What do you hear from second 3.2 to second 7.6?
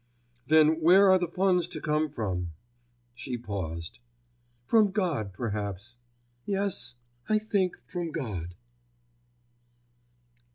paused. "From God, perhaps. Yes, I